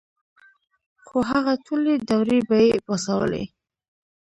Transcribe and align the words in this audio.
خو 1.05 1.17
هغه 1.31 1.53
ټولې 1.65 1.93
دوړې 2.09 2.39
به 2.47 2.57
ئې 2.67 2.75
پاڅولې 2.85 3.43
ـ 3.47 3.51